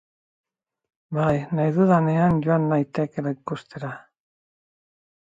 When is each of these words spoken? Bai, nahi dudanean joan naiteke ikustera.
Bai, 1.17 1.33
nahi 1.59 1.73
dudanean 1.75 2.39
joan 2.45 2.65
naiteke 2.71 3.25
ikustera. 3.33 3.91